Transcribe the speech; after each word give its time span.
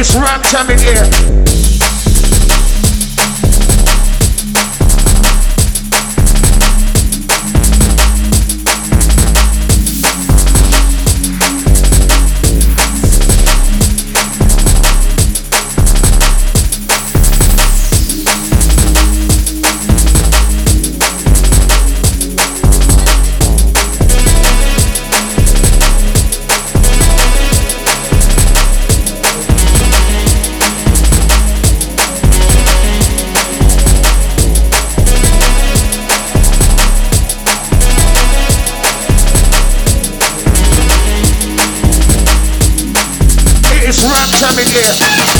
It's 0.00 0.14
rap 0.14 0.44
time 0.44 0.70
in 0.70 0.78
here. 0.78 1.47
Time 43.98 44.56
in 44.60 44.66
here. 44.66 45.37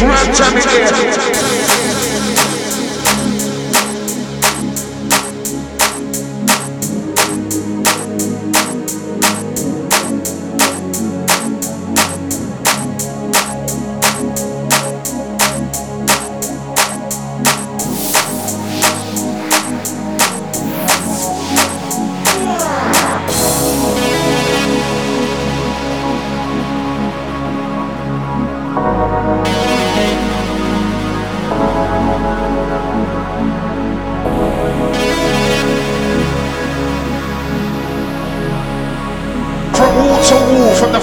It's 0.00 0.06
rap 0.06 0.36
time 0.36 1.37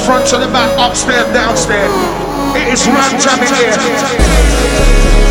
front 0.05 0.27
to 0.27 0.37
the 0.37 0.45
back, 0.47 0.69
upstairs, 0.77 1.25
downstairs. 1.33 1.89
It 2.55 2.71
is 2.71 2.85
time 3.17 3.41
in 3.41 3.51
here. 3.55 5.24